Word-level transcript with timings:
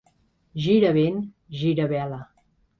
Gira 0.63 0.91
vent, 0.97 1.21
gira 1.61 1.89
vela. 1.95 2.21